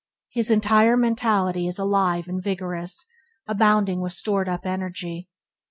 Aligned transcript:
His 0.31 0.49
entire 0.49 0.97
mentality 0.97 1.67
is 1.67 1.77
alive 1.77 2.27
and 2.27 2.41
vigorous, 2.41 3.05
abounding 3.45 4.01
with 4.01 4.13
stored 4.13 4.49
up 4.49 4.65
energy. 4.65 5.29